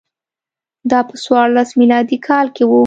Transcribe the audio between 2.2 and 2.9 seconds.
کال کې و